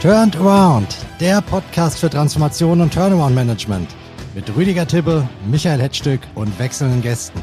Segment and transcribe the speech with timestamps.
[0.00, 3.96] Turned Around, der Podcast für Transformation und Turnaround Management
[4.32, 7.42] mit Rüdiger Tibbe, Michael Hetzstück und wechselnden Gästen.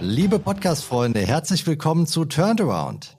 [0.00, 3.16] Liebe Podcast-Freunde, herzlich willkommen zu Turned Around.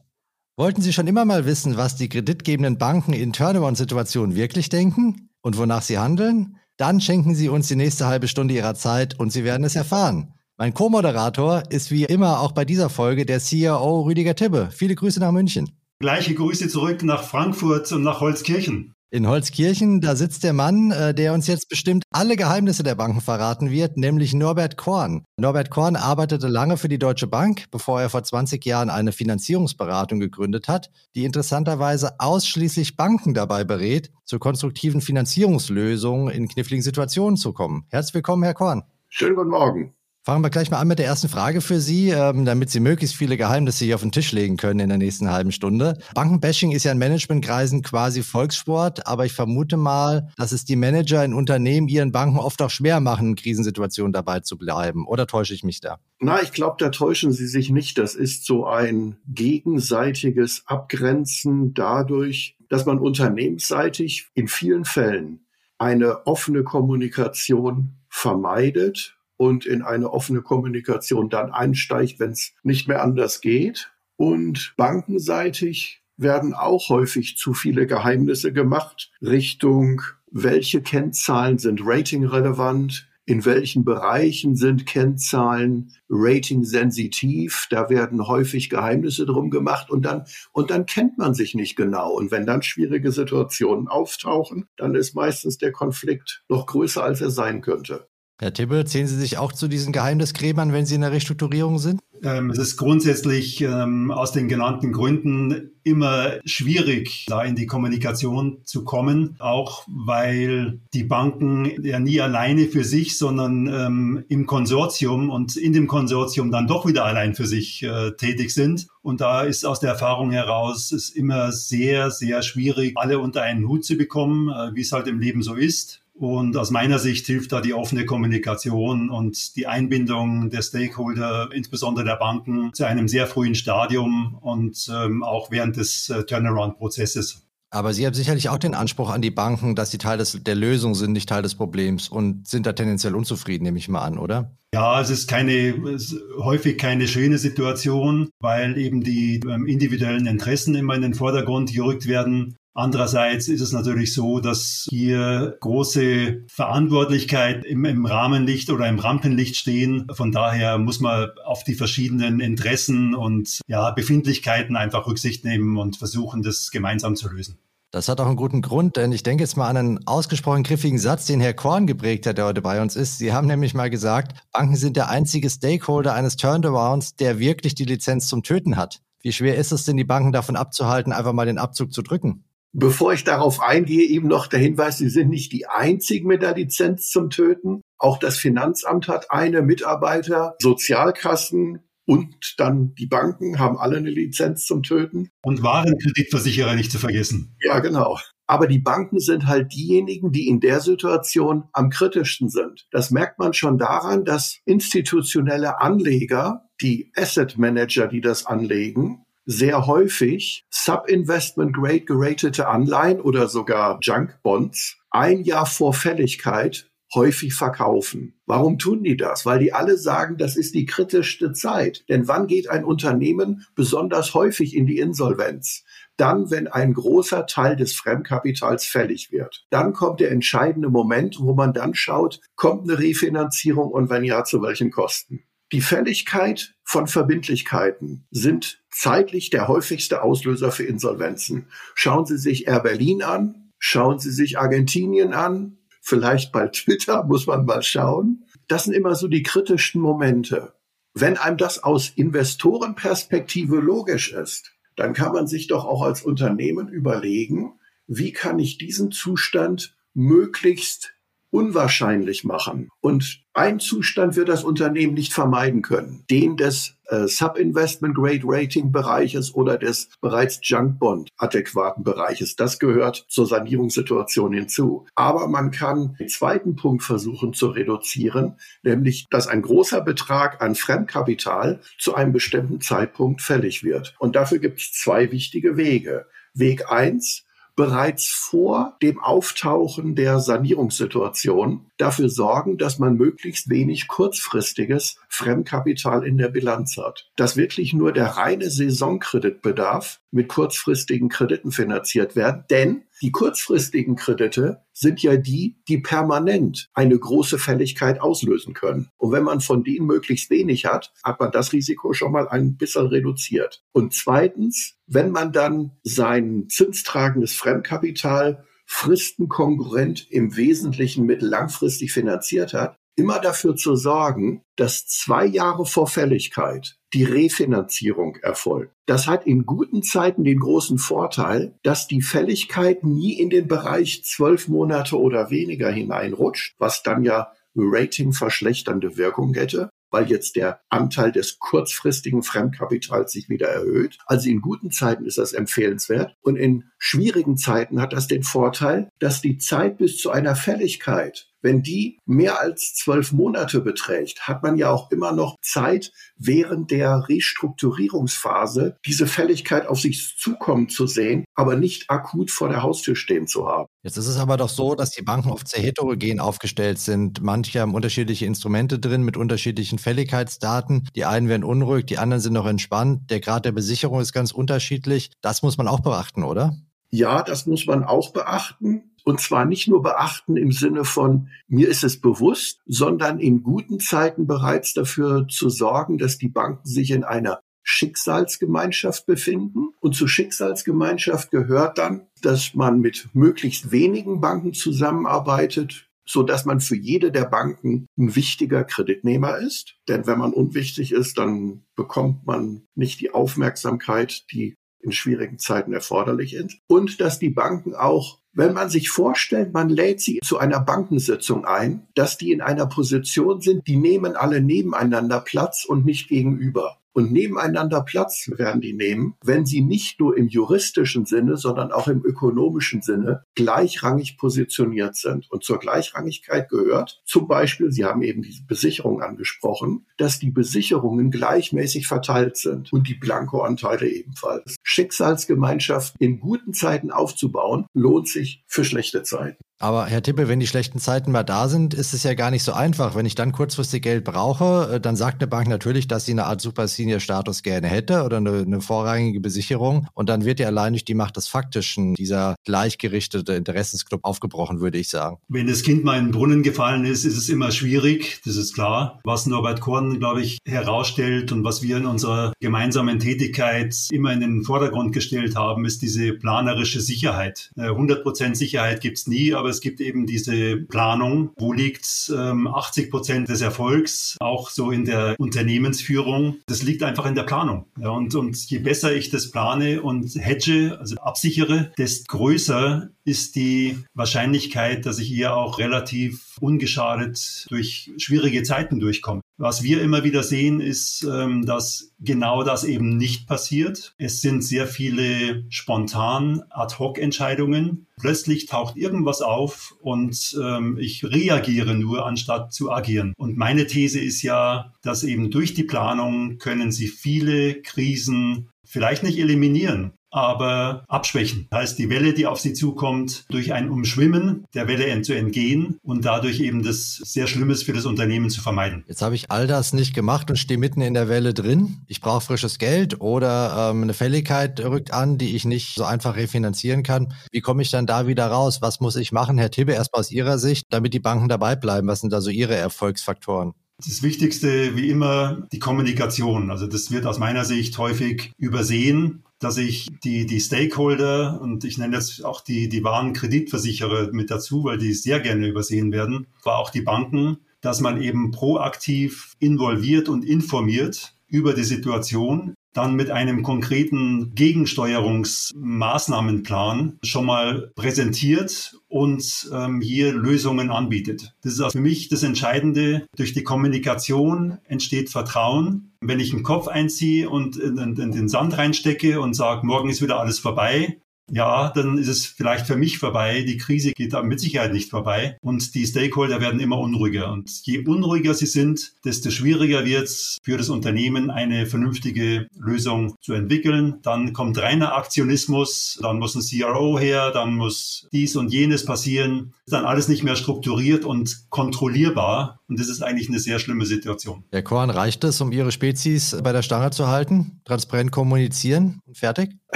[0.57, 5.57] Wollten Sie schon immer mal wissen, was die kreditgebenden Banken in Turnaround-Situationen wirklich denken und
[5.57, 6.57] wonach sie handeln?
[6.81, 10.33] Dann schenken Sie uns die nächste halbe Stunde Ihrer Zeit und Sie werden es erfahren.
[10.57, 14.69] Mein Co-Moderator ist wie immer auch bei dieser Folge der CEO Rüdiger Tibbe.
[14.71, 15.69] Viele Grüße nach München.
[15.99, 18.95] Gleiche Grüße zurück nach Frankfurt und nach Holzkirchen.
[19.13, 23.19] In Holzkirchen, da sitzt der Mann, äh, der uns jetzt bestimmt alle Geheimnisse der Banken
[23.19, 25.25] verraten wird, nämlich Norbert Korn.
[25.35, 30.21] Norbert Korn arbeitete lange für die Deutsche Bank, bevor er vor 20 Jahren eine Finanzierungsberatung
[30.21, 37.51] gegründet hat, die interessanterweise ausschließlich Banken dabei berät, zu konstruktiven Finanzierungslösungen in kniffligen Situationen zu
[37.51, 37.83] kommen.
[37.89, 38.83] Herzlich willkommen, Herr Korn.
[39.09, 39.93] Schönen guten Morgen.
[40.23, 43.15] Fangen wir gleich mal an mit der ersten Frage für Sie, ähm, damit Sie möglichst
[43.15, 45.97] viele Geheimnisse hier auf den Tisch legen können in der nächsten halben Stunde.
[46.13, 51.25] Bankenbashing ist ja in Managementkreisen quasi Volkssport, aber ich vermute mal, dass es die Manager
[51.25, 55.07] in Unternehmen ihren Banken oft auch schwer machen, in Krisensituationen dabei zu bleiben.
[55.07, 55.97] Oder täusche ich mich da?
[56.19, 57.97] Na, ich glaube, da täuschen Sie sich nicht.
[57.97, 65.47] Das ist so ein gegenseitiges Abgrenzen dadurch, dass man unternehmensseitig in vielen Fällen
[65.79, 73.01] eine offene Kommunikation vermeidet und in eine offene Kommunikation dann einsteigt, wenn es nicht mehr
[73.01, 73.91] anders geht.
[74.15, 83.43] Und bankenseitig werden auch häufig zu viele Geheimnisse gemacht Richtung, welche Kennzahlen sind ratingrelevant, in
[83.43, 87.65] welchen Bereichen sind Kennzahlen rating-sensitiv?
[87.71, 92.11] Da werden häufig Geheimnisse drum gemacht und dann, und dann kennt man sich nicht genau.
[92.11, 97.31] Und wenn dann schwierige Situationen auftauchen, dann ist meistens der Konflikt noch größer, als er
[97.31, 98.10] sein könnte.
[98.41, 102.01] Herr Tibbe, zählen Sie sich auch zu diesen Geheimnisgräbern, wenn Sie in der Restrukturierung sind?
[102.23, 108.57] Ähm, es ist grundsätzlich ähm, aus den genannten Gründen immer schwierig, da in die Kommunikation
[108.63, 115.29] zu kommen, auch weil die Banken ja nie alleine für sich, sondern ähm, im Konsortium
[115.29, 118.87] und in dem Konsortium dann doch wieder allein für sich äh, tätig sind.
[119.03, 123.67] Und da ist aus der Erfahrung heraus es immer sehr, sehr schwierig, alle unter einen
[123.67, 126.00] Hut zu bekommen, äh, wie es halt im Leben so ist.
[126.21, 132.05] Und aus meiner Sicht hilft da die offene Kommunikation und die Einbindung der Stakeholder, insbesondere
[132.05, 137.41] der Banken, zu einem sehr frühen Stadium und ähm, auch während des äh, Turnaround-Prozesses.
[137.71, 140.53] Aber Sie haben sicherlich auch den Anspruch an die Banken, dass sie Teil des, der
[140.53, 144.19] Lösung sind, nicht Teil des Problems und sind da tendenziell unzufrieden, nehme ich mal an,
[144.19, 144.55] oder?
[144.75, 150.27] Ja, es ist keine, es ist häufig keine schöne Situation, weil eben die ähm, individuellen
[150.27, 152.57] Interessen immer in den Vordergrund gerückt werden.
[152.73, 159.57] Andererseits ist es natürlich so, dass hier große Verantwortlichkeit im, im, Rahmenlicht oder im Rampenlicht
[159.57, 160.07] stehen.
[160.13, 165.97] Von daher muss man auf die verschiedenen Interessen und ja, Befindlichkeiten einfach Rücksicht nehmen und
[165.97, 167.59] versuchen, das gemeinsam zu lösen.
[167.93, 170.97] Das hat auch einen guten Grund, denn ich denke jetzt mal an einen ausgesprochen griffigen
[170.97, 173.17] Satz, den Herr Korn geprägt hat, der heute bei uns ist.
[173.17, 177.83] Sie haben nämlich mal gesagt, Banken sind der einzige Stakeholder eines Turnarounds, der wirklich die
[177.83, 179.01] Lizenz zum Töten hat.
[179.19, 182.45] Wie schwer ist es denn, die Banken davon abzuhalten, einfach mal den Abzug zu drücken?
[182.73, 186.55] Bevor ich darauf eingehe, eben noch der Hinweis, Sie sind nicht die einzigen mit der
[186.55, 187.81] Lizenz zum Töten.
[187.97, 194.65] Auch das Finanzamt hat eine Mitarbeiter, Sozialkassen und dann die Banken haben alle eine Lizenz
[194.65, 195.29] zum Töten.
[195.43, 197.55] Und Warenkreditversicherer nicht zu vergessen.
[197.61, 198.17] Ja, genau.
[198.47, 202.85] Aber die Banken sind halt diejenigen, die in der Situation am kritischsten sind.
[202.91, 209.85] Das merkt man schon daran, dass institutionelle Anleger, die Asset Manager, die das anlegen, sehr
[209.85, 218.39] häufig Sub-Investment Grade geratete Anleihen oder sogar Junk Bonds ein Jahr vor Fälligkeit häufig verkaufen.
[218.45, 219.45] Warum tun die das?
[219.45, 222.05] Weil die alle sagen, das ist die kritischste Zeit.
[222.07, 225.83] Denn wann geht ein Unternehmen besonders häufig in die Insolvenz?
[226.15, 229.65] Dann, wenn ein großer Teil des Fremdkapitals fällig wird.
[229.69, 234.45] Dann kommt der entscheidende Moment, wo man dann schaut, kommt eine Refinanzierung und wenn ja,
[234.45, 235.43] zu welchen Kosten?
[235.71, 241.67] Die Fälligkeit von Verbindlichkeiten sind zeitlich der häufigste Auslöser für Insolvenzen.
[241.95, 247.47] Schauen Sie sich Air Berlin an, schauen Sie sich Argentinien an, vielleicht bei Twitter muss
[247.47, 248.43] man mal schauen.
[248.67, 250.73] Das sind immer so die kritischsten Momente.
[251.13, 256.89] Wenn einem das aus Investorenperspektive logisch ist, dann kann man sich doch auch als Unternehmen
[256.89, 261.13] überlegen, wie kann ich diesen Zustand möglichst
[261.51, 262.89] unwahrscheinlich machen.
[263.01, 266.23] Und ein Zustand wird das Unternehmen nicht vermeiden können.
[266.29, 272.55] Den des äh, Sub-Investment Grade Rating Bereiches oder des bereits Junk Bond adäquaten Bereiches.
[272.55, 275.05] Das gehört zur Sanierungssituation hinzu.
[275.15, 280.75] Aber man kann den zweiten Punkt versuchen zu reduzieren, nämlich, dass ein großer Betrag an
[280.75, 284.15] Fremdkapital zu einem bestimmten Zeitpunkt fällig wird.
[284.19, 286.25] Und dafür gibt es zwei wichtige Wege.
[286.53, 287.45] Weg eins,
[287.81, 296.37] bereits vor dem Auftauchen der Sanierungssituation dafür sorgen, dass man möglichst wenig kurzfristiges Fremdkapital in
[296.37, 297.29] der Bilanz hat.
[297.35, 304.81] Dass wirklich nur der reine Saisonkreditbedarf mit kurzfristigen Krediten finanziert werden, denn die kurzfristigen Kredite
[304.93, 309.09] sind ja die, die permanent eine große Fälligkeit auslösen können.
[309.17, 312.77] Und wenn man von denen möglichst wenig hat, hat man das Risiko schon mal ein
[312.77, 313.83] bisschen reduziert.
[313.91, 323.39] Und zweitens, wenn man dann sein zinstragendes Fremdkapital fristenkonkurrent im Wesentlichen mittellangfristig finanziert hat, immer
[323.39, 328.93] dafür zu sorgen, dass zwei Jahre vor Fälligkeit die Refinanzierung erfolgt.
[329.07, 334.23] Das hat in guten Zeiten den großen Vorteil, dass die Fälligkeit nie in den Bereich
[334.23, 340.81] zwölf Monate oder weniger hineinrutscht, was dann ja Rating verschlechternde Wirkung hätte weil jetzt der
[340.89, 344.17] Anteil des kurzfristigen Fremdkapitals sich wieder erhöht.
[344.25, 349.09] Also in guten Zeiten ist das empfehlenswert und in schwierigen Zeiten hat das den Vorteil,
[349.19, 354.63] dass die Zeit bis zu einer Fälligkeit wenn die mehr als zwölf Monate beträgt, hat
[354.63, 361.07] man ja auch immer noch Zeit, während der Restrukturierungsphase diese Fälligkeit auf sich zukommen zu
[361.07, 363.87] sehen, aber nicht akut vor der Haustür stehen zu haben.
[364.03, 367.41] Jetzt ist es aber doch so, dass die Banken oft sehr heterogen aufgestellt sind.
[367.41, 371.07] Manche haben unterschiedliche Instrumente drin mit unterschiedlichen Fälligkeitsdaten.
[371.15, 373.29] Die einen werden unruhig, die anderen sind noch entspannt.
[373.29, 375.31] Der Grad der Besicherung ist ganz unterschiedlich.
[375.41, 376.75] Das muss man auch beachten, oder?
[377.11, 379.10] Ja, das muss man auch beachten.
[379.23, 383.99] Und zwar nicht nur beachten im Sinne von, mir ist es bewusst, sondern in guten
[383.99, 389.89] Zeiten bereits dafür zu sorgen, dass die Banken sich in einer Schicksalsgemeinschaft befinden.
[389.99, 396.79] Und zur Schicksalsgemeinschaft gehört dann, dass man mit möglichst wenigen Banken zusammenarbeitet, so dass man
[396.79, 399.95] für jede der Banken ein wichtiger Kreditnehmer ist.
[400.07, 405.93] Denn wenn man unwichtig ist, dann bekommt man nicht die Aufmerksamkeit, die in schwierigen Zeiten
[405.93, 406.77] erforderlich ist.
[406.87, 411.65] Und dass die Banken auch wenn man sich vorstellt, man lädt sie zu einer Bankensitzung
[411.65, 416.97] ein, dass die in einer Position sind, die nehmen alle nebeneinander Platz und nicht gegenüber
[417.13, 422.07] und nebeneinander Platz werden die nehmen, wenn sie nicht nur im juristischen Sinne, sondern auch
[422.07, 425.49] im ökonomischen Sinne gleichrangig positioniert sind.
[425.51, 431.31] Und zur Gleichrangigkeit gehört zum Beispiel, Sie haben eben die Besicherung angesprochen, dass die Besicherungen
[431.31, 434.75] gleichmäßig verteilt sind und die Blankoanteile ebenfalls.
[434.83, 439.57] Schicksalsgemeinschaft in guten Zeiten aufzubauen, lohnt sich für schlechte Zeiten.
[439.81, 442.63] Aber Herr Tippe, wenn die schlechten Zeiten mal da sind, ist es ja gar nicht
[442.63, 443.15] so einfach.
[443.15, 446.45] Wenn ich dann kurzfristig Geld brauche, äh, dann sagt eine Bank natürlich, dass sie eine
[446.45, 450.07] Art Super Senior Status gerne hätte oder eine, eine vorrangige Besicherung.
[450.13, 454.99] Und dann wird ja allein durch die Macht des Faktischen dieser gleichgerichtete Interessensclub aufgebrochen, würde
[454.99, 455.37] ich sagen.
[455.47, 458.39] Wenn das Kind mal in den Brunnen gefallen ist, ist es immer schwierig.
[458.45, 459.19] Das ist klar.
[459.23, 464.41] Was Norbert Korn, glaube ich, herausstellt und was wir in unserer gemeinsamen Tätigkeit immer in
[464.41, 467.71] den Vordergrund gestellt haben, ist diese planerische Sicherheit.
[467.77, 472.31] 100 äh, Prozent Sicherheit gibt es nie, aber es gibt eben diese Planung, wo liegt
[472.35, 476.57] ähm, 80 Prozent des Erfolgs, auch so in der Unternehmensführung.
[476.67, 477.85] Das liegt einfach in der Planung.
[477.99, 483.55] Ja, und, und je besser ich das plane und hedge, also absichere, desto größer ist
[483.55, 489.40] die Wahrscheinlichkeit, dass ich hier auch relativ ungeschadet durch schwierige Zeiten durchkomme.
[489.57, 494.15] Was wir immer wieder sehen, ist, ähm, dass genau das eben nicht passiert.
[494.17, 498.07] Es sind sehr viele spontan Ad-Hoc-Entscheidungen.
[498.19, 503.33] Plötzlich taucht irgendwas auf und ähm, ich reagiere nur, anstatt zu agieren.
[503.37, 509.23] Und meine These ist ja, dass eben durch die Planung können Sie viele Krisen vielleicht
[509.23, 511.67] nicht eliminieren, aber abschwächen.
[511.69, 515.97] Das heißt, die Welle, die auf sie zukommt, durch ein Umschwimmen der Welle zu entgehen
[516.03, 519.03] und dadurch eben das sehr Schlimmes für das Unternehmen zu vermeiden.
[519.07, 522.01] Jetzt habe ich all das nicht gemacht und stehe mitten in der Welle drin.
[522.07, 526.35] Ich brauche frisches Geld oder ähm, eine Fälligkeit rückt an, die ich nicht so einfach
[526.35, 527.33] refinanzieren kann.
[527.51, 528.81] Wie komme ich dann da wieder raus?
[528.81, 532.07] Was muss ich machen, Herr Tibbe, erstmal aus Ihrer Sicht, damit die Banken dabei bleiben?
[532.07, 533.73] Was sind da so Ihre Erfolgsfaktoren?
[534.05, 536.71] Das Wichtigste, wie immer, die Kommunikation.
[536.71, 541.97] Also das wird aus meiner Sicht häufig übersehen dass ich die, die Stakeholder und ich
[541.99, 546.47] nenne jetzt auch die, die wahren Kreditversicherer mit dazu, weil die sehr gerne übersehen werden,
[546.63, 553.15] aber auch die Banken, dass man eben proaktiv involviert und informiert über die Situation, dann
[553.15, 561.53] mit einem konkreten Gegensteuerungsmaßnahmenplan schon mal präsentiert und ähm, hier Lösungen anbietet.
[561.61, 563.27] Das ist also für mich das Entscheidende.
[563.35, 566.11] Durch die Kommunikation entsteht Vertrauen.
[566.21, 570.09] Wenn ich einen Kopf einziehe und in, in, in den Sand reinstecke und sage, morgen
[570.09, 571.17] ist wieder alles vorbei,
[571.51, 573.63] ja, dann ist es vielleicht für mich vorbei.
[573.67, 575.57] Die Krise geht mit Sicherheit nicht vorbei.
[575.61, 577.51] Und die Stakeholder werden immer unruhiger.
[577.51, 583.35] Und je unruhiger sie sind, desto schwieriger wird es für das Unternehmen, eine vernünftige Lösung
[583.41, 584.19] zu entwickeln.
[584.23, 589.73] Dann kommt reiner Aktionismus, dann muss ein CRO her, dann muss dies und jenes passieren.
[589.85, 592.79] Ist dann alles nicht mehr strukturiert und kontrollierbar.
[592.91, 594.65] Und das ist eigentlich eine sehr schlimme Situation.
[594.69, 597.79] Herr Korn, reicht es, um Ihre Spezies bei der Stange zu halten?
[597.85, 599.77] Transparent kommunizieren und fertig?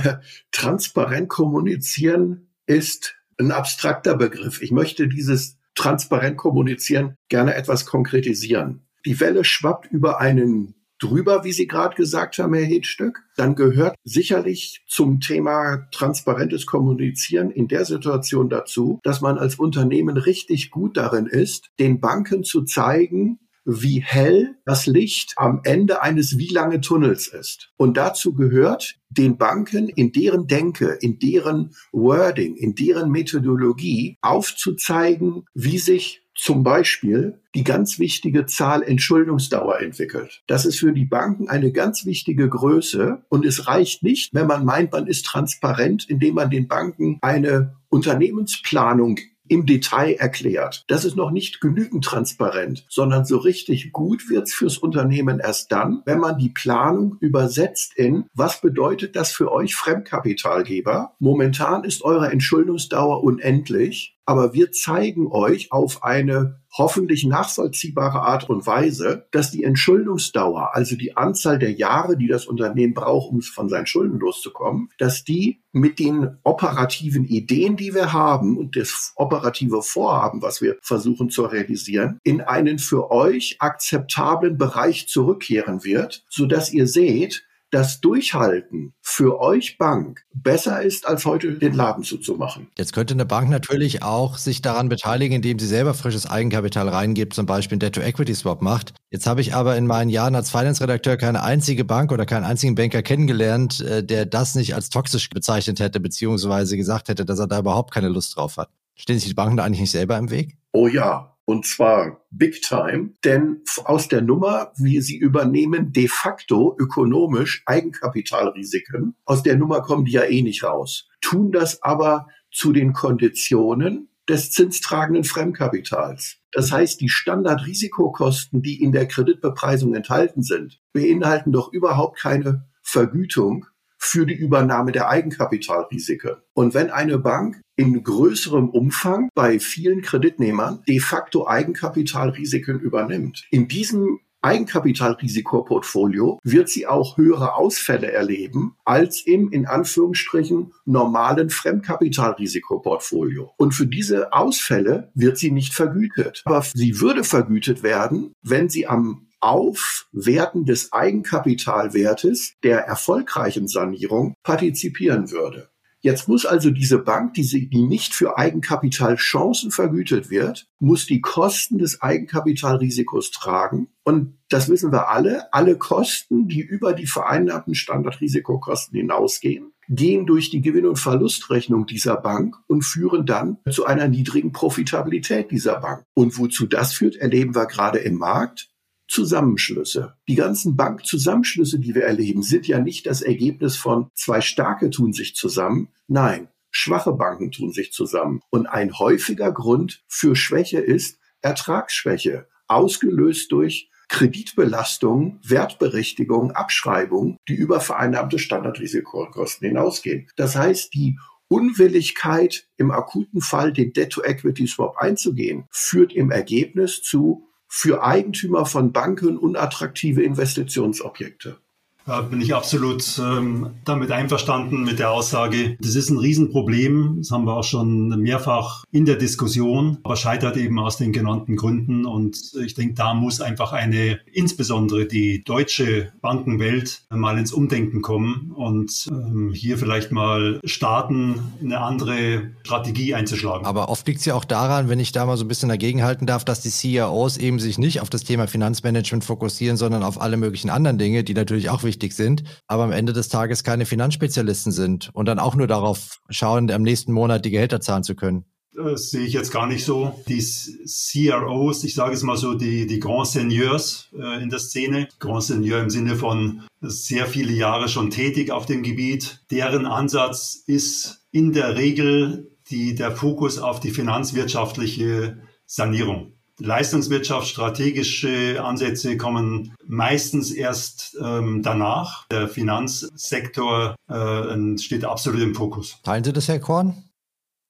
[0.50, 4.60] transparent kommunizieren ist ein abstrakter Begriff.
[4.60, 8.88] Ich möchte dieses transparent kommunizieren gerne etwas konkretisieren.
[9.06, 13.22] Die Welle schwappt über einen drüber, wie Sie gerade gesagt haben, Herr Hedstück.
[13.36, 20.16] Dann gehört sicherlich zum Thema transparentes Kommunizieren in der Situation dazu, dass man als Unternehmen
[20.16, 26.38] richtig gut darin ist, den Banken zu zeigen, wie hell das Licht am Ende eines
[26.38, 27.70] wie lange Tunnels ist.
[27.76, 35.44] Und dazu gehört, den Banken in deren Denke, in deren Wording, in deren Methodologie aufzuzeigen,
[35.54, 40.42] wie sich zum Beispiel die ganz wichtige Zahl Entschuldungsdauer entwickelt.
[40.46, 44.64] Das ist für die Banken eine ganz wichtige Größe und es reicht nicht, wenn man
[44.64, 50.84] meint, man ist transparent, indem man den Banken eine Unternehmensplanung im Detail erklärt.
[50.88, 56.02] Das ist noch nicht genügend transparent, sondern so richtig gut wird's fürs Unternehmen erst dann,
[56.06, 61.14] wenn man die Planung übersetzt in, was bedeutet das für euch Fremdkapitalgeber?
[61.18, 64.13] Momentan ist eure Entschuldungsdauer unendlich.
[64.26, 70.96] Aber wir zeigen euch auf eine hoffentlich nachvollziehbare Art und Weise, dass die Entschuldungsdauer, also
[70.96, 75.62] die Anzahl der Jahre, die das Unternehmen braucht, um von seinen Schulden loszukommen, dass die
[75.72, 81.44] mit den operativen Ideen, die wir haben und das operative Vorhaben, was wir versuchen zu
[81.44, 88.94] realisieren, in einen für euch akzeptablen Bereich zurückkehren wird, so dass ihr seht, das Durchhalten
[89.00, 92.68] für euch Bank besser ist, als heute den Laden zuzumachen.
[92.78, 97.34] Jetzt könnte eine Bank natürlich auch sich daran beteiligen, indem sie selber frisches Eigenkapital reingibt,
[97.34, 98.94] zum Beispiel einen Debt-to-Equity-Swap macht.
[99.10, 102.76] Jetzt habe ich aber in meinen Jahren als Finance-Redakteur keine einzige Bank oder keinen einzigen
[102.76, 107.48] Banker kennengelernt, äh, der das nicht als toxisch bezeichnet hätte, beziehungsweise gesagt hätte, dass er
[107.48, 108.68] da überhaupt keine Lust drauf hat.
[108.94, 110.56] Stehen sich die Banken da eigentlich nicht selber im Weg?
[110.70, 116.76] Oh ja, und zwar big time, denn aus der Nummer, wie sie übernehmen de facto
[116.78, 122.72] ökonomisch Eigenkapitalrisiken, aus der Nummer kommen die ja eh nicht raus, tun das aber zu
[122.72, 126.38] den Konditionen des zinstragenden Fremdkapitals.
[126.52, 133.66] Das heißt, die Standardrisikokosten, die in der Kreditbepreisung enthalten sind, beinhalten doch überhaupt keine Vergütung
[133.98, 136.36] für die Übernahme der Eigenkapitalrisiken.
[136.52, 143.68] Und wenn eine Bank in größerem Umfang bei vielen Kreditnehmern de facto Eigenkapitalrisiken übernimmt, in
[143.68, 153.54] diesem Eigenkapitalrisikoportfolio wird sie auch höhere Ausfälle erleben als im in Anführungsstrichen normalen Fremdkapitalrisikoportfolio.
[153.56, 156.42] Und für diese Ausfälle wird sie nicht vergütet.
[156.44, 165.30] Aber sie würde vergütet werden, wenn sie am Aufwerten des Eigenkapitalwertes der erfolgreichen Sanierung partizipieren
[165.30, 165.70] würde.
[166.04, 171.78] Jetzt muss also diese Bank, die, die nicht für Eigenkapitalchancen vergütet wird, muss die Kosten
[171.78, 173.88] des Eigenkapitalrisikos tragen.
[174.04, 175.50] Und das wissen wir alle.
[175.54, 182.16] Alle Kosten, die über die vereinnahmten Standardrisikokosten hinausgehen, gehen durch die Gewinn- und Verlustrechnung dieser
[182.18, 186.04] Bank und führen dann zu einer niedrigen Profitabilität dieser Bank.
[186.12, 188.68] Und wozu das führt, erleben wir gerade im Markt.
[189.08, 190.14] Zusammenschlüsse.
[190.28, 195.12] Die ganzen Bankzusammenschlüsse, die wir erleben, sind ja nicht das Ergebnis von zwei starke tun
[195.12, 195.88] sich zusammen.
[196.08, 198.40] Nein, schwache Banken tun sich zusammen.
[198.50, 207.80] Und ein häufiger Grund für Schwäche ist Ertragsschwäche, ausgelöst durch Kreditbelastung, Wertberechtigung, Abschreibung, die über
[207.80, 210.28] vereinnahmte Standardrisikokosten hinausgehen.
[210.36, 211.18] Das heißt, die
[211.48, 219.36] Unwilligkeit, im akuten Fall den Debt-to-Equity-Swap einzugehen, führt im Ergebnis zu für Eigentümer von Banken
[219.36, 221.58] unattraktive Investitionsobjekte.
[222.06, 225.78] Da bin ich absolut ähm, damit einverstanden mit der Aussage.
[225.80, 227.16] Das ist ein Riesenproblem.
[227.18, 231.56] Das haben wir auch schon mehrfach in der Diskussion, aber scheitert eben aus den genannten
[231.56, 232.04] Gründen.
[232.04, 238.52] Und ich denke, da muss einfach eine, insbesondere die deutsche Bankenwelt, mal ins Umdenken kommen
[238.54, 243.64] und ähm, hier vielleicht mal starten, eine andere Strategie einzuschlagen.
[243.64, 246.26] Aber oft liegt es ja auch daran, wenn ich da mal so ein bisschen dagegenhalten
[246.26, 250.36] darf, dass die CIOs eben sich nicht auf das Thema Finanzmanagement fokussieren, sondern auf alle
[250.36, 253.86] möglichen anderen Dinge, die natürlich auch wichtig steuerpflichtig sind, aber am Ende des Tages keine
[253.86, 258.14] Finanzspezialisten sind und dann auch nur darauf schauen, am nächsten Monat die Gehälter zahlen zu
[258.14, 258.44] können.
[258.76, 260.20] Das sehe ich jetzt gar nicht so.
[260.26, 265.06] Die CROs, ich sage es mal so, die, die Grand Seigneurs äh, in der Szene,
[265.20, 270.64] Grand Seigneur im Sinne von sehr viele Jahre schon tätig auf dem Gebiet, deren Ansatz
[270.66, 276.33] ist in der Regel die, der Fokus auf die finanzwirtschaftliche Sanierung.
[276.64, 282.26] Leistungswirtschaft, strategische Ansätze kommen meistens erst ähm, danach.
[282.28, 285.98] Der Finanzsektor äh, steht absolut im Fokus.
[286.02, 287.04] Teilen Sie das, Herr Korn?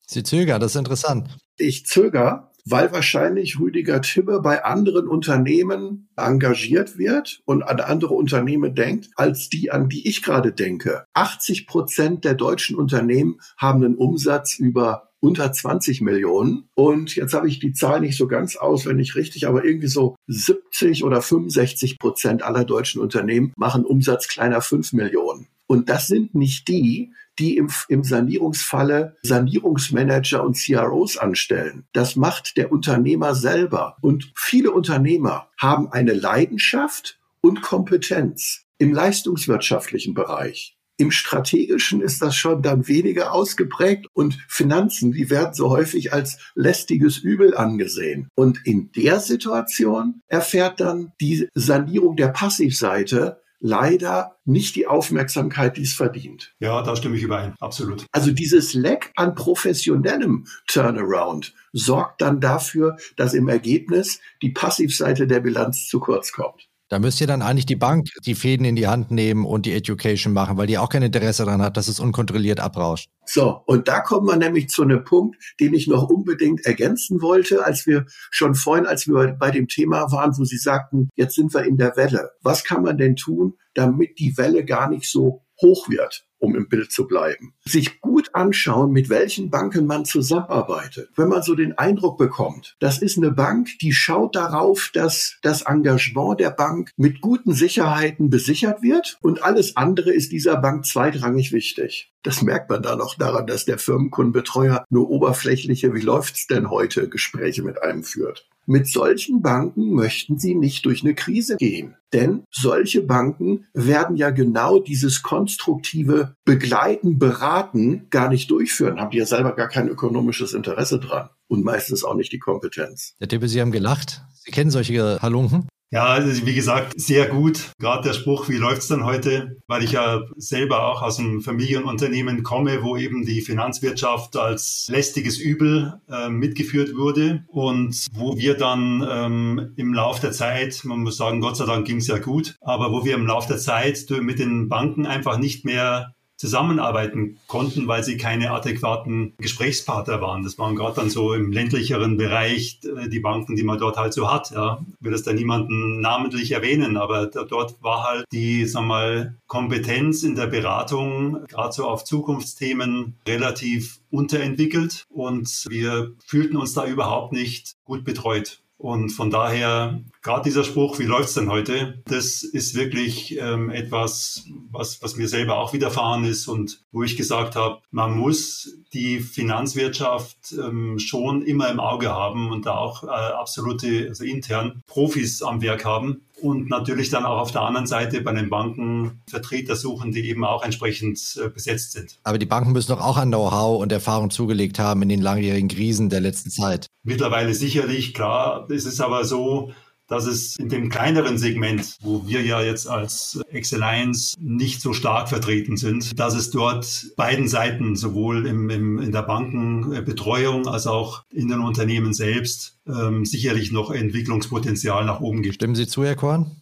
[0.06, 1.36] Sie zögern, das ist interessant.
[1.56, 8.74] Ich zögere, weil wahrscheinlich Rüdiger Timme bei anderen Unternehmen engagiert wird und an andere Unternehmen
[8.74, 11.04] denkt, als die, an die ich gerade denke.
[11.14, 16.68] 80 Prozent der deutschen Unternehmen haben einen Umsatz über unter 20 Millionen.
[16.74, 21.02] Und jetzt habe ich die Zahl nicht so ganz auswendig richtig, aber irgendwie so 70
[21.02, 25.48] oder 65 Prozent aller deutschen Unternehmen machen Umsatz kleiner 5 Millionen.
[25.66, 31.86] Und das sind nicht die, die im, im Sanierungsfalle Sanierungsmanager und CROs anstellen.
[31.92, 33.96] Das macht der Unternehmer selber.
[34.00, 40.76] Und viele Unternehmer haben eine Leidenschaft und Kompetenz im leistungswirtschaftlichen Bereich.
[40.96, 46.38] Im strategischen ist das schon dann weniger ausgeprägt und Finanzen, die werden so häufig als
[46.54, 48.28] lästiges Übel angesehen.
[48.36, 55.82] Und in der Situation erfährt dann die Sanierung der Passivseite leider nicht die Aufmerksamkeit, die
[55.84, 56.54] es verdient.
[56.60, 58.04] Ja, da stimme ich überein, absolut.
[58.12, 65.40] Also dieses Leck an professionellem Turnaround sorgt dann dafür, dass im Ergebnis die Passivseite der
[65.40, 66.68] Bilanz zu kurz kommt.
[66.88, 70.32] Da müsste dann eigentlich die Bank die Fäden in die Hand nehmen und die Education
[70.32, 73.08] machen, weil die auch kein Interesse daran hat, dass es unkontrolliert abrauscht.
[73.26, 77.64] So, und da kommen wir nämlich zu einem Punkt, den ich noch unbedingt ergänzen wollte,
[77.64, 81.54] als wir schon vorhin, als wir bei dem Thema waren, wo Sie sagten, jetzt sind
[81.54, 82.32] wir in der Welle.
[82.42, 86.26] Was kann man denn tun, damit die Welle gar nicht so hoch wird?
[86.44, 87.54] um im Bild zu bleiben.
[87.64, 91.08] Sich gut anschauen, mit welchen Banken man zusammenarbeitet.
[91.16, 95.62] Wenn man so den Eindruck bekommt, das ist eine Bank, die schaut darauf, dass das
[95.62, 101.52] Engagement der Bank mit guten Sicherheiten besichert wird und alles andere ist dieser Bank zweitrangig
[101.52, 102.12] wichtig.
[102.22, 107.08] Das merkt man da noch daran, dass der Firmenkundenbetreuer nur oberflächliche, wie läuft's denn heute,
[107.08, 108.48] Gespräche mit einem führt.
[108.66, 111.96] Mit solchen Banken möchten Sie nicht durch eine Krise gehen.
[112.12, 119.18] Denn solche Banken werden ja genau dieses konstruktive Begleiten, Beraten gar nicht durchführen, haben die
[119.18, 123.14] ja selber gar kein ökonomisches Interesse dran und meistens auch nicht die Kompetenz.
[123.18, 124.22] Herr Tippe, Sie haben gelacht.
[124.44, 125.68] Sie kennen solche Halunken?
[125.90, 127.70] Ja, also wie gesagt, sehr gut.
[127.78, 129.58] Gerade der Spruch, wie läuft's dann heute?
[129.68, 135.38] Weil ich ja selber auch aus einem Familienunternehmen komme, wo eben die Finanzwirtschaft als lästiges
[135.38, 141.16] Übel äh, mitgeführt wurde und wo wir dann ähm, im Lauf der Zeit, man muss
[141.16, 144.40] sagen, Gott sei Dank ging's ja gut, aber wo wir im Lauf der Zeit mit
[144.40, 150.42] den Banken einfach nicht mehr zusammenarbeiten konnten, weil sie keine adäquaten Gesprächspartner waren.
[150.42, 154.12] Das waren gerade dann so im ländlicheren Bereich äh, die Banken, die man dort halt
[154.12, 154.50] so hat.
[154.50, 154.84] Ja.
[154.98, 159.36] Ich will das da niemanden namentlich erwähnen, aber da, dort war halt die, sag mal,
[159.46, 166.86] Kompetenz in der Beratung, gerade so auf Zukunftsthemen, relativ unterentwickelt und wir fühlten uns da
[166.86, 168.63] überhaupt nicht gut betreut.
[168.84, 174.44] Und von daher, gerade dieser Spruch, wie läuft's denn heute, das ist wirklich ähm, etwas,
[174.70, 179.20] was, was mir selber auch widerfahren ist und wo ich gesagt habe, man muss die
[179.20, 185.40] Finanzwirtschaft ähm, schon immer im Auge haben und da auch äh, absolute, also intern Profis
[185.40, 189.76] am Werk haben und natürlich dann auch auf der anderen Seite bei den Banken Vertreter
[189.76, 192.18] suchen, die eben auch entsprechend äh, besetzt sind.
[192.22, 195.68] Aber die Banken müssen doch auch an Know-how und Erfahrung zugelegt haben in den langjährigen
[195.68, 196.86] Krisen der letzten Zeit.
[197.02, 198.68] Mittlerweile sicherlich, klar.
[198.70, 199.72] Es ist aber so,
[200.14, 205.28] dass es in dem kleineren Segment, wo wir ja jetzt als Excellence nicht so stark
[205.28, 211.24] vertreten sind, dass es dort beiden Seiten, sowohl im, im, in der Bankenbetreuung als auch
[211.32, 215.56] in den Unternehmen selbst, ähm, sicherlich noch Entwicklungspotenzial nach oben gibt.
[215.56, 216.52] Stimmen Sie zu, Herr Korn?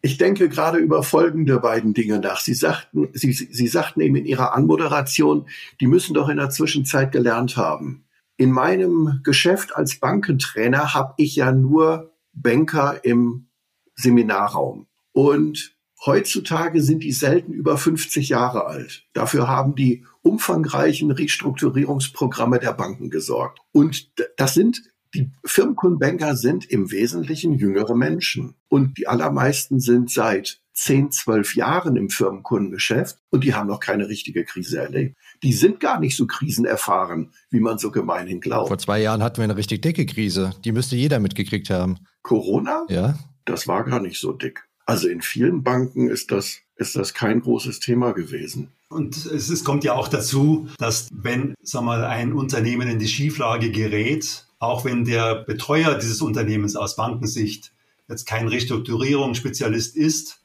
[0.00, 2.38] Ich denke gerade über folgende beiden Dinge nach.
[2.38, 5.46] Sie sagten, Sie, Sie sagten eben in Ihrer Anmoderation,
[5.80, 8.04] die müssen doch in der Zwischenzeit gelernt haben.
[8.36, 13.48] In meinem Geschäft als Bankentrainer habe ich ja nur Banker im
[13.94, 14.86] Seminarraum.
[15.12, 19.06] Und heutzutage sind die selten über 50 Jahre alt.
[19.12, 23.60] Dafür haben die umfangreichen Restrukturierungsprogramme der Banken gesorgt.
[23.72, 24.82] Und das sind
[25.14, 28.54] die Firmenkundenbanker sind im Wesentlichen jüngere Menschen.
[28.68, 34.08] Und die allermeisten sind seit 10, 12 Jahren im Firmenkundengeschäft und die haben noch keine
[34.08, 35.16] richtige Krise erlebt.
[35.42, 38.68] Die sind gar nicht so krisenerfahren, wie man so gemeinhin glaubt.
[38.68, 40.54] Vor zwei Jahren hatten wir eine richtig dicke Krise.
[40.64, 41.98] Die müsste jeder mitgekriegt haben.
[42.22, 42.86] Corona?
[42.88, 43.18] Ja.
[43.44, 44.64] Das war gar nicht so dick.
[44.86, 48.72] Also in vielen Banken ist das ist das kein großes Thema gewesen.
[48.88, 53.06] Und es, es kommt ja auch dazu, dass wenn sag mal, ein Unternehmen in die
[53.06, 57.72] Schieflage gerät, auch wenn der Betreuer dieses Unternehmens aus Bankensicht
[58.08, 60.42] jetzt kein Restrukturierungsspezialist ist,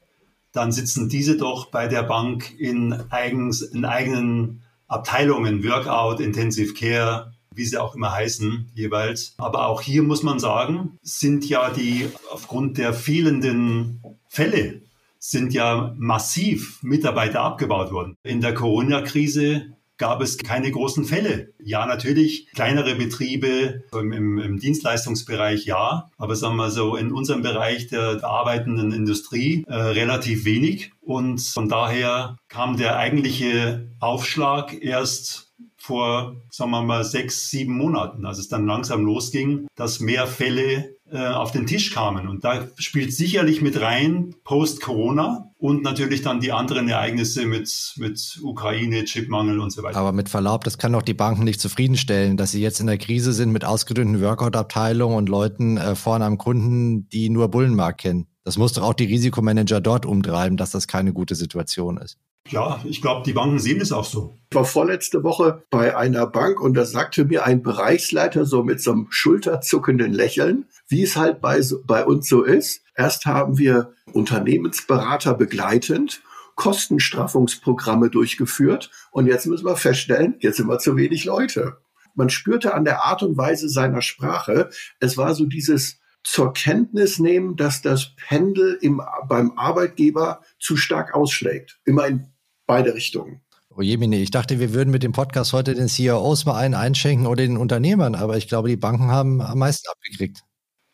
[0.54, 7.34] dann sitzen diese doch bei der Bank in, eigens, in eigenen Abteilungen, Workout, Intensive Care,
[7.54, 9.34] wie sie auch immer heißen jeweils.
[9.38, 14.82] Aber auch hier muss man sagen, sind ja die aufgrund der fehlenden Fälle
[15.20, 18.16] sind ja massiv Mitarbeiter abgebaut worden.
[18.24, 21.54] In der Corona-Krise gab es keine großen Fälle.
[21.64, 27.88] Ja, natürlich, kleinere Betriebe im, im, Dienstleistungsbereich ja, aber sagen wir so, in unserem Bereich
[27.88, 30.92] der, der arbeitenden Industrie äh, relativ wenig.
[31.02, 38.26] Und von daher kam der eigentliche Aufschlag erst vor, sagen wir mal, sechs, sieben Monaten,
[38.26, 42.28] als es dann langsam losging, dass mehr Fälle auf den Tisch kamen.
[42.28, 48.40] Und da spielt sicherlich mit rein Post-Corona und natürlich dann die anderen Ereignisse mit, mit
[48.42, 49.98] Ukraine, Chipmangel und so weiter.
[49.98, 52.98] Aber mit Verlaub, das kann doch die Banken nicht zufriedenstellen, dass sie jetzt in der
[52.98, 58.28] Krise sind mit ausgedünnten Workout-Abteilungen und Leuten äh, vorne am Kunden, die nur Bullenmarkt kennen.
[58.46, 62.20] Das muss doch auch die Risikomanager dort umtreiben, dass das keine gute Situation ist.
[62.48, 64.38] Ja, ich glaube, die Banken sehen es auch so.
[64.52, 68.80] Ich war vorletzte Woche bei einer Bank und da sagte mir ein Bereichsleiter so mit
[68.80, 72.84] so einem schulterzuckenden Lächeln, wie es halt bei, bei uns so ist.
[72.96, 76.22] Erst haben wir Unternehmensberater begleitend
[76.56, 81.78] Kostenstraffungsprogramme durchgeführt und jetzt müssen wir feststellen, jetzt sind wir zu wenig Leute.
[82.14, 87.20] Man spürte an der Art und Weise seiner Sprache, es war so dieses zur Kenntnis
[87.20, 91.80] nehmen, dass das Pendel im, beim Arbeitgeber zu stark ausschlägt.
[91.86, 92.28] Immer in
[92.66, 93.42] beide Richtungen.
[93.70, 97.28] Oh Jemine, ich dachte, wir würden mit dem Podcast heute den CEOs mal einen einschenken
[97.28, 100.42] oder den Unternehmern, aber ich glaube, die Banken haben am meisten abgekriegt.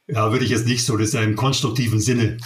[0.08, 0.98] Ja, würde ich jetzt nicht so.
[0.98, 2.38] Das ist ja im konstruktiven Sinne.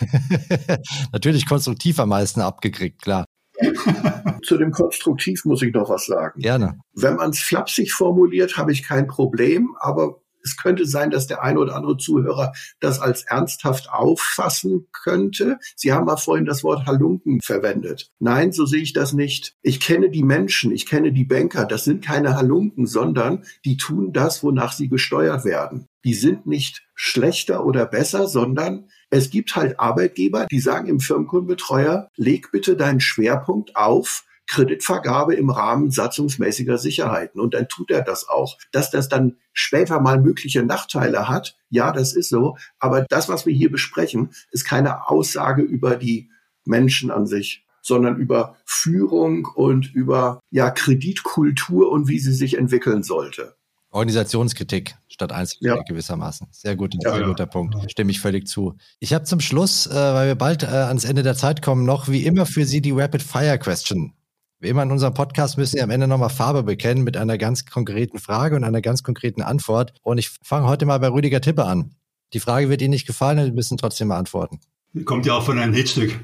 [1.12, 3.24] Natürlich konstruktiv am meisten abgekriegt, klar.
[4.44, 6.40] Zu dem Konstruktiv muss ich noch was sagen.
[6.40, 6.80] Gerne.
[6.94, 11.42] Wenn man es flapsig formuliert, habe ich kein Problem, aber es könnte sein, dass der
[11.42, 15.58] eine oder andere Zuhörer das als ernsthaft auffassen könnte.
[15.76, 18.10] Sie haben mal vorhin das Wort Halunken verwendet.
[18.18, 19.54] Nein, so sehe ich das nicht.
[19.62, 21.64] Ich kenne die Menschen, ich kenne die Banker.
[21.64, 25.86] Das sind keine Halunken, sondern die tun das, wonach sie gesteuert werden.
[26.04, 32.08] Die sind nicht schlechter oder besser, sondern es gibt halt Arbeitgeber, die sagen im Firmenkundenbetreuer,
[32.16, 37.40] leg bitte deinen Schwerpunkt auf Kreditvergabe im Rahmen satzungsmäßiger Sicherheiten.
[37.40, 38.58] Und dann tut er das auch.
[38.70, 42.56] Dass das dann später mal mögliche Nachteile hat, ja, das ist so.
[42.78, 46.30] Aber das, was wir hier besprechen, ist keine Aussage über die
[46.64, 53.02] Menschen an sich sondern über Führung und über ja Kreditkultur und wie sie sich entwickeln
[53.02, 53.56] sollte.
[53.90, 55.82] Organisationskritik statt Einzelkritik ja.
[55.82, 56.46] gewissermaßen.
[56.52, 57.50] Sehr gut, ja, sehr guter ja.
[57.50, 57.90] Punkt.
[57.90, 58.76] Stimme ich völlig zu.
[59.00, 62.08] Ich habe zum Schluss, äh, weil wir bald äh, ans Ende der Zeit kommen, noch
[62.08, 64.14] wie immer für Sie die Rapid Fire Question
[64.62, 67.66] wie immer in unserem Podcast müssen wir am Ende nochmal Farbe bekennen mit einer ganz
[67.66, 69.92] konkreten Frage und einer ganz konkreten Antwort.
[70.02, 71.96] Und ich fange heute mal bei Rüdiger Tippe an.
[72.32, 74.60] Die Frage wird Ihnen nicht gefallen, Sie müssen trotzdem mal antworten.
[75.04, 76.16] Kommt ja auch von einem Hitstück.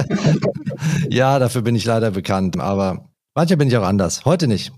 [1.10, 2.58] ja, dafür bin ich leider bekannt.
[2.58, 4.24] Aber manchmal bin ich auch anders.
[4.24, 4.72] Heute nicht.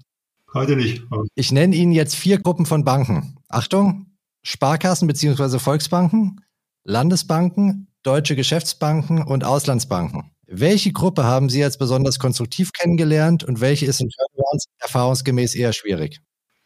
[0.53, 1.05] Heute nicht.
[1.37, 3.37] Ich nenne Ihnen jetzt vier Gruppen von Banken.
[3.49, 4.07] Achtung,
[4.43, 5.61] Sparkassen bzw.
[5.61, 6.41] Volksbanken,
[6.83, 10.33] Landesbanken, deutsche Geschäftsbanken und Auslandsbanken.
[10.53, 15.73] Welche Gruppe haben Sie als besonders konstruktiv kennengelernt und welche ist in Turnarounds erfahrungsgemäß eher
[15.73, 16.21] schwierig?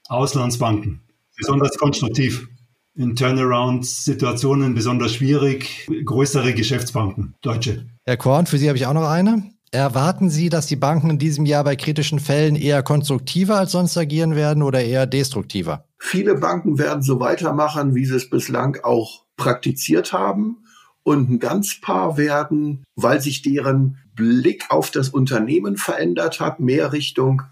[0.09, 1.03] Auslandsbanken,
[1.37, 2.49] besonders konstruktiv.
[2.95, 5.87] In Turnaround-Situationen besonders schwierig.
[6.07, 7.85] Größere Geschäftsbanken, deutsche.
[8.07, 9.51] Herr Korn, für Sie habe ich auch noch eine.
[9.71, 13.99] Erwarten Sie, dass die Banken in diesem Jahr bei kritischen Fällen eher konstruktiver als sonst
[13.99, 15.85] agieren werden oder eher destruktiver?
[15.99, 20.64] Viele Banken werden so weitermachen, wie sie es bislang auch praktiziert haben
[21.05, 26.93] und ein ganz paar werden, weil sich deren Blick auf das Unternehmen verändert hat, mehr
[26.93, 27.43] Richtung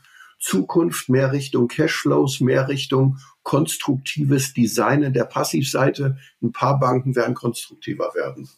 [0.41, 6.17] Zukunft, mehr Richtung Cashflows, mehr Richtung konstruktives Designen der Passivseite.
[6.43, 8.49] Ein paar Banken werden konstruktiver werden.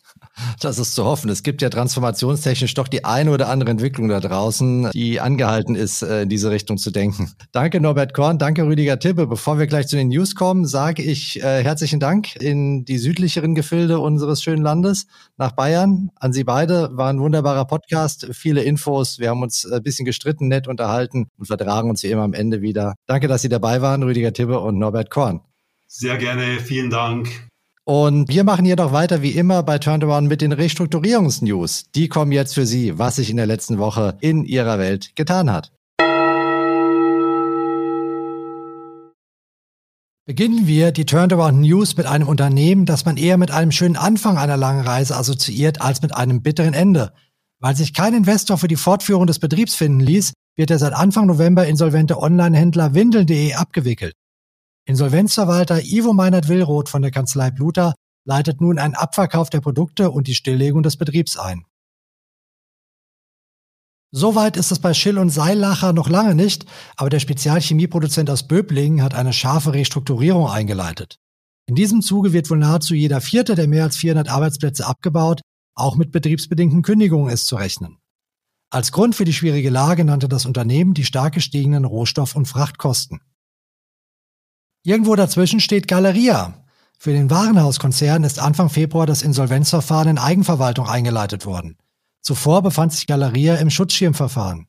[0.60, 1.30] Das ist zu hoffen.
[1.30, 6.02] Es gibt ja transformationstechnisch doch die eine oder andere Entwicklung da draußen, die angehalten ist,
[6.02, 7.32] äh, in diese Richtung zu denken.
[7.52, 9.26] Danke Norbert Korn, danke Rüdiger Tippe.
[9.26, 13.54] Bevor wir gleich zu den News kommen, sage ich äh, herzlichen Dank in die südlicheren
[13.54, 16.10] Gefilde unseres schönen Landes nach Bayern.
[16.16, 19.18] An Sie beide war ein wunderbarer Podcast, viele Infos.
[19.18, 22.60] Wir haben uns ein bisschen gestritten, nett unterhalten und vertragen uns wie immer am Ende
[22.60, 22.94] wieder.
[23.06, 25.40] Danke, dass Sie dabei waren, Rüdiger Tippe und Norbert Korn.
[25.86, 27.48] Sehr gerne, vielen Dank.
[27.84, 31.90] Und wir machen hier doch weiter wie immer bei Turnaround mit den Restrukturierungsnews.
[31.94, 35.52] Die kommen jetzt für Sie, was sich in der letzten Woche in Ihrer Welt getan
[35.52, 35.70] hat.
[40.26, 44.38] Beginnen wir die Turnaround News mit einem Unternehmen, das man eher mit einem schönen Anfang
[44.38, 47.12] einer langen Reise assoziiert als mit einem bitteren Ende.
[47.60, 51.26] Weil sich kein Investor für die Fortführung des Betriebs finden ließ, wird der seit Anfang
[51.26, 54.14] November insolvente Online-Händler Windeln.de abgewickelt.
[54.86, 57.94] Insolvenzverwalter Ivo Meinert-Willroth von der Kanzlei Bluter
[58.26, 61.64] leitet nun einen Abverkauf der Produkte und die Stilllegung des Betriebs ein.
[64.10, 66.66] Soweit ist es bei Schill und Seilacher noch lange nicht,
[66.96, 71.18] aber der Spezialchemieproduzent aus Böblingen hat eine scharfe Restrukturierung eingeleitet.
[71.66, 75.40] In diesem Zuge wird wohl nahezu jeder vierte der mehr als 400 Arbeitsplätze abgebaut,
[75.74, 77.98] auch mit betriebsbedingten Kündigungen ist zu rechnen.
[78.70, 83.20] Als Grund für die schwierige Lage nannte das Unternehmen die stark gestiegenen Rohstoff- und Frachtkosten.
[84.86, 86.62] Irgendwo dazwischen steht Galeria.
[86.98, 91.78] Für den Warenhauskonzern ist Anfang Februar das Insolvenzverfahren in Eigenverwaltung eingeleitet worden.
[92.20, 94.66] Zuvor befand sich Galeria im Schutzschirmverfahren.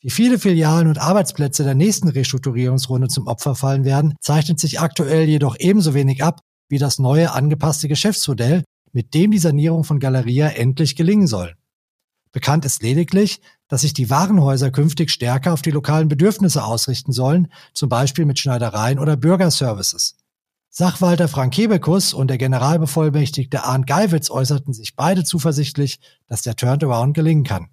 [0.00, 5.28] Wie viele Filialen und Arbeitsplätze der nächsten Restrukturierungsrunde zum Opfer fallen werden, zeichnet sich aktuell
[5.28, 10.50] jedoch ebenso wenig ab wie das neue angepasste Geschäftsmodell, mit dem die Sanierung von Galeria
[10.50, 11.57] endlich gelingen soll.
[12.32, 17.48] Bekannt ist lediglich, dass sich die Warenhäuser künftig stärker auf die lokalen Bedürfnisse ausrichten sollen,
[17.74, 20.16] zum Beispiel mit Schneidereien oder Bürgerservices.
[20.70, 27.14] Sachwalter Frank Kebekus und der Generalbevollmächtigte Arndt Geiwitz äußerten sich beide zuversichtlich, dass der Turnaround
[27.14, 27.68] gelingen kann.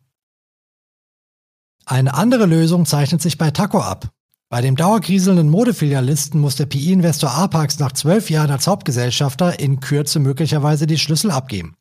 [1.86, 4.10] Eine andere Lösung zeichnet sich bei Taco ab.
[4.50, 10.20] Bei dem dauerkriselnden Modefilialisten muss der PI-Investor Apax nach zwölf Jahren als Hauptgesellschafter in Kürze
[10.20, 11.76] möglicherweise die Schlüssel abgeben.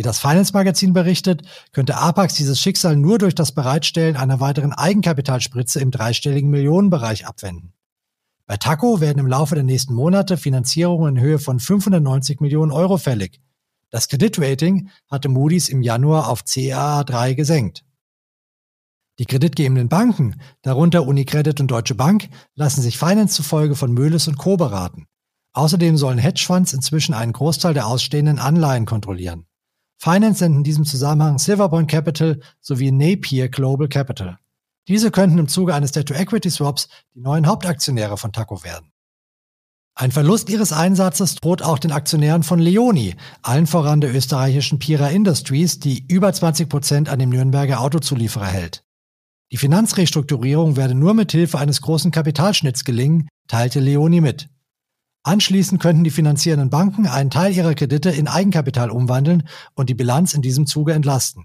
[0.00, 4.72] Wie das Finance Magazin berichtet, könnte Apax dieses Schicksal nur durch das Bereitstellen einer weiteren
[4.72, 7.74] Eigenkapitalspritze im dreistelligen Millionenbereich abwenden.
[8.46, 12.96] Bei Taco werden im Laufe der nächsten Monate Finanzierungen in Höhe von 590 Millionen Euro
[12.96, 13.42] fällig.
[13.90, 17.84] Das Kreditrating hatte Moody's im Januar auf CAA3 gesenkt.
[19.18, 24.38] Die kreditgebenden Banken, darunter Unicredit und Deutsche Bank, lassen sich Finance zufolge von Möhles und
[24.38, 24.56] Co.
[24.56, 25.04] beraten.
[25.52, 29.44] Außerdem sollen Hedgefonds inzwischen einen Großteil der ausstehenden Anleihen kontrollieren.
[30.02, 34.38] Finance nennt in diesem Zusammenhang Silverpoint Capital sowie Napier Global Capital.
[34.88, 38.92] Diese könnten im Zuge eines Debt-to-Equity-Swaps die neuen Hauptaktionäre von Taco werden.
[39.94, 45.08] Ein Verlust ihres Einsatzes droht auch den Aktionären von Leoni, allen voran der österreichischen Pira
[45.08, 48.82] Industries, die über 20 Prozent an dem Nürnberger Autozulieferer hält.
[49.52, 54.48] Die Finanzrestrukturierung werde nur mit Hilfe eines großen Kapitalschnitts gelingen, teilte Leoni mit.
[55.22, 60.32] Anschließend könnten die finanzierenden Banken einen Teil ihrer Kredite in Eigenkapital umwandeln und die Bilanz
[60.32, 61.44] in diesem Zuge entlasten.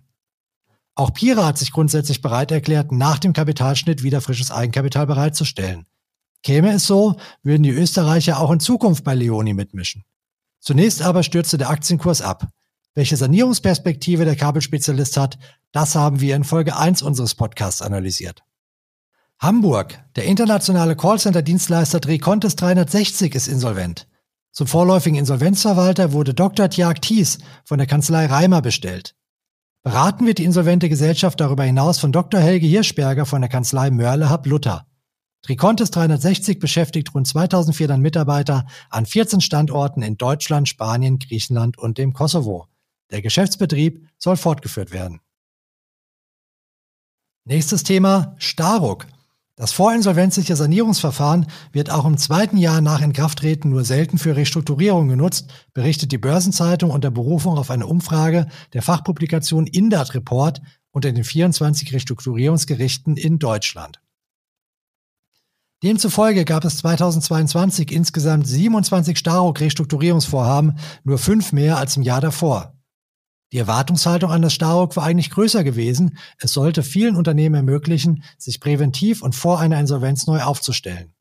[0.95, 5.85] Auch Pira hat sich grundsätzlich bereit erklärt, nach dem Kapitalschnitt wieder frisches Eigenkapital bereitzustellen.
[6.41, 10.05] Käme es so, würden die Österreicher auch in Zukunft bei Leoni mitmischen.
[10.61, 12.47] Zunächst aber stürzte der Aktienkurs ab.
[12.93, 15.37] Welche Sanierungsperspektive der Kabelspezialist hat,
[15.73, 18.44] das haben wir in Folge 1 unseres Podcasts analysiert.
[19.39, 20.03] Hamburg.
[20.15, 24.07] Der internationale Callcenter-Dienstleister Tricontes 360 ist insolvent.
[24.51, 26.69] Zum vorläufigen Insolvenzverwalter wurde Dr.
[26.69, 29.15] Tjag Thies von der Kanzlei Reimer bestellt.
[29.83, 32.39] Beraten wird die insolvente Gesellschaft darüber hinaus von Dr.
[32.39, 34.87] Helge Hirschberger von der Kanzlei Mörle Hub Luther.
[35.43, 42.13] Tricontes 360 beschäftigt rund 2400 Mitarbeiter an 14 Standorten in Deutschland, Spanien, Griechenland und dem
[42.13, 42.67] Kosovo.
[43.11, 45.19] Der Geschäftsbetrieb soll fortgeführt werden.
[47.43, 49.05] Nächstes Thema Staruk.
[49.57, 55.49] Das vorinsolvenzliche Sanierungsverfahren wird auch im zweiten Jahr nach Inkrafttreten nur selten für Restrukturierung genutzt,
[55.73, 61.93] berichtet die Börsenzeitung unter Berufung auf eine Umfrage der Fachpublikation Indat Report unter den 24
[61.93, 64.01] Restrukturierungsgerichten in Deutschland.
[65.83, 72.74] Demzufolge gab es 2022 insgesamt 27 Staruk-Restrukturierungsvorhaben, nur fünf mehr als im Jahr davor.
[73.55, 76.17] Die Erwartungshaltung an das Staruk war eigentlich größer gewesen.
[76.39, 81.13] Es sollte vielen Unternehmen ermöglichen, sich präventiv und vor einer Insolvenz neu aufzustellen.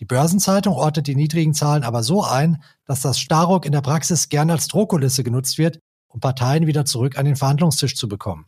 [0.00, 4.28] Die Börsenzeitung ordnet die niedrigen Zahlen aber so ein, dass das Staruk in der Praxis
[4.28, 5.78] gern als Drohkulisse genutzt wird,
[6.08, 8.46] um Parteien wieder zurück an den Verhandlungstisch zu bekommen.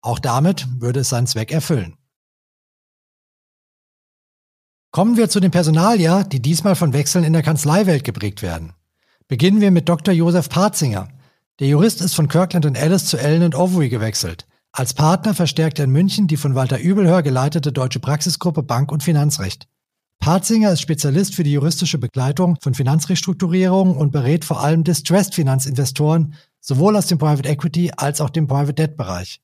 [0.00, 1.98] Auch damit würde es seinen Zweck erfüllen.
[4.90, 8.72] Kommen wir zu den Personalia, die diesmal von Wechseln in der Kanzleiwelt geprägt werden.
[9.28, 10.14] Beginnen wir mit Dr.
[10.14, 11.08] Josef Parzinger.
[11.60, 14.46] Der Jurist ist von Kirkland Ellis zu Allen Overy gewechselt.
[14.72, 19.02] Als Partner verstärkt er in München die von Walter Übelhör geleitete deutsche Praxisgruppe Bank- und
[19.02, 19.68] Finanzrecht.
[20.18, 26.96] Parzinger ist Spezialist für die juristische Begleitung von Finanzrestrukturierungen und berät vor allem Distressed-Finanzinvestoren sowohl
[26.96, 29.42] aus dem Private Equity als auch dem Private Debt Bereich.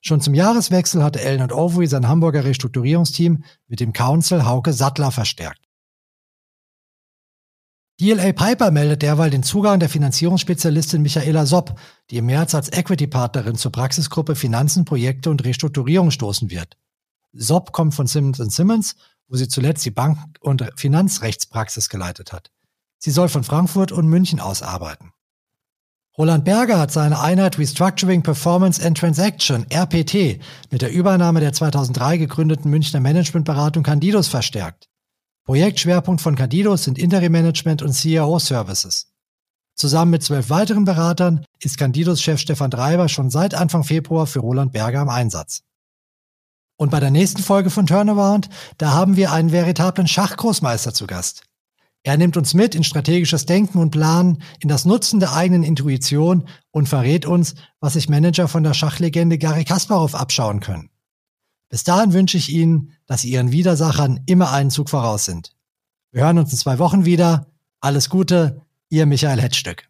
[0.00, 5.71] Schon zum Jahreswechsel hatte Allen Overy sein Hamburger Restrukturierungsteam mit dem Counsel Hauke Sattler verstärkt.
[8.02, 11.78] DLA Piper meldet derweil den Zugang der Finanzierungsspezialistin Michaela Sopp,
[12.10, 16.76] die im März als Equity-Partnerin zur Praxisgruppe Finanzen, Projekte und Restrukturierung stoßen wird.
[17.32, 18.96] Sopp kommt von Simmons Simmons,
[19.28, 22.50] wo sie zuletzt die Bank- und Finanzrechtspraxis geleitet hat.
[22.98, 25.12] Sie soll von Frankfurt und München aus arbeiten.
[26.18, 30.40] Roland Berger hat seine Einheit Restructuring Performance and Transaction, RPT,
[30.72, 34.88] mit der Übernahme der 2003 gegründeten Münchner Managementberatung Candidos verstärkt.
[35.44, 39.08] Projektschwerpunkt von Candidos sind Interim Management und CRO Services.
[39.74, 44.38] Zusammen mit zwölf weiteren Beratern ist Candidos Chef Stefan Dreiber schon seit Anfang Februar für
[44.38, 45.62] Roland Berger im Einsatz.
[46.76, 51.42] Und bei der nächsten Folge von Turnaround, da haben wir einen veritablen Schachgroßmeister zu Gast.
[52.04, 56.48] Er nimmt uns mit in strategisches Denken und Planen, in das Nutzen der eigenen Intuition
[56.70, 60.91] und verrät uns, was sich Manager von der Schachlegende Gary Kasparov abschauen können.
[61.72, 65.52] Bis dahin wünsche ich Ihnen, dass Sie Ihren Widersachern immer einen Zug voraus sind.
[66.10, 67.46] Wir hören uns in zwei Wochen wieder.
[67.80, 69.88] Alles Gute, Ihr Michael Hetzstück.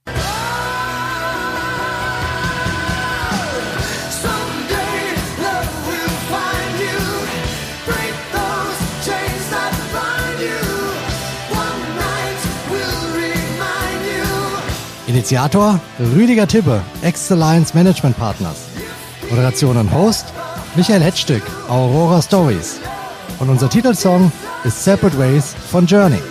[15.08, 18.68] Initiator Rüdiger Tibbe, Ex-Alliance Management Partners.
[19.28, 20.32] Moderation und Host
[20.74, 22.80] Michael Hetzstück, Aurora Stories.
[23.38, 24.32] Und unser Titelsong
[24.64, 26.22] ist Separate Ways von Journey.